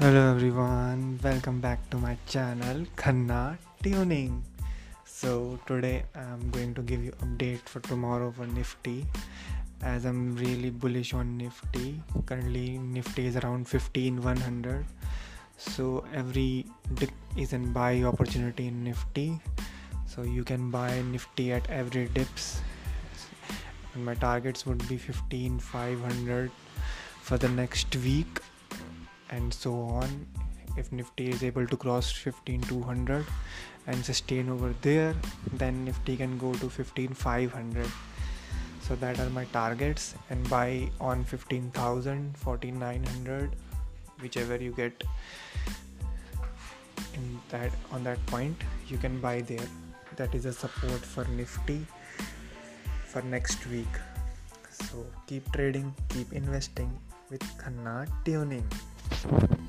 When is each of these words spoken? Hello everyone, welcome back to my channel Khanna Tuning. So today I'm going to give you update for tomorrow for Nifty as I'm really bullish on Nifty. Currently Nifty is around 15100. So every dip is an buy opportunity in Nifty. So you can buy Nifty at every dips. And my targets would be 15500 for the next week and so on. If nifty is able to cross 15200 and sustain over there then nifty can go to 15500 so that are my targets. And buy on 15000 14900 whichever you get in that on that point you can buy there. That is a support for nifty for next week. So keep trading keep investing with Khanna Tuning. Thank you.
Hello 0.00 0.32
everyone, 0.32 1.20
welcome 1.22 1.60
back 1.60 1.78
to 1.90 1.96
my 1.96 2.18
channel 2.26 2.84
Khanna 2.96 3.56
Tuning. 3.80 4.42
So 5.04 5.56
today 5.68 6.02
I'm 6.16 6.50
going 6.50 6.74
to 6.74 6.82
give 6.82 7.04
you 7.04 7.12
update 7.22 7.60
for 7.60 7.78
tomorrow 7.78 8.32
for 8.32 8.44
Nifty 8.44 9.06
as 9.82 10.04
I'm 10.04 10.34
really 10.34 10.70
bullish 10.70 11.14
on 11.14 11.38
Nifty. 11.38 12.02
Currently 12.26 12.78
Nifty 12.78 13.26
is 13.26 13.36
around 13.36 13.68
15100. 13.68 14.84
So 15.58 16.04
every 16.12 16.66
dip 16.94 17.12
is 17.36 17.52
an 17.52 17.72
buy 17.72 18.02
opportunity 18.02 18.66
in 18.66 18.82
Nifty. 18.82 19.40
So 20.06 20.22
you 20.22 20.42
can 20.42 20.72
buy 20.72 21.02
Nifty 21.02 21.52
at 21.52 21.70
every 21.70 22.06
dips. 22.06 22.60
And 23.94 24.04
my 24.04 24.14
targets 24.14 24.66
would 24.66 24.88
be 24.88 24.98
15500 24.98 26.50
for 27.20 27.38
the 27.38 27.48
next 27.48 27.94
week 27.94 28.40
and 29.34 29.52
so 29.52 29.74
on. 30.00 30.26
If 30.76 30.90
nifty 30.92 31.28
is 31.28 31.42
able 31.42 31.66
to 31.66 31.76
cross 31.76 32.10
15200 32.10 33.24
and 33.86 34.04
sustain 34.04 34.48
over 34.48 34.74
there 34.82 35.14
then 35.52 35.84
nifty 35.84 36.16
can 36.16 36.36
go 36.38 36.52
to 36.54 36.68
15500 36.68 37.86
so 38.80 38.96
that 38.96 39.18
are 39.20 39.30
my 39.30 39.44
targets. 39.46 40.14
And 40.30 40.48
buy 40.50 40.90
on 41.00 41.24
15000 41.24 42.36
14900 42.36 43.50
whichever 44.20 44.56
you 44.56 44.72
get 44.72 45.04
in 47.14 47.40
that 47.50 47.72
on 47.92 48.04
that 48.04 48.24
point 48.26 48.56
you 48.88 48.98
can 48.98 49.20
buy 49.20 49.40
there. 49.42 49.68
That 50.16 50.34
is 50.34 50.46
a 50.46 50.52
support 50.52 51.04
for 51.12 51.24
nifty 51.36 51.86
for 53.06 53.22
next 53.22 53.66
week. 53.66 54.00
So 54.70 55.06
keep 55.26 55.50
trading 55.52 55.94
keep 56.08 56.32
investing 56.32 56.90
with 57.30 57.42
Khanna 57.62 58.08
Tuning. 58.24 58.68
Thank 59.10 59.50
you. 59.50 59.63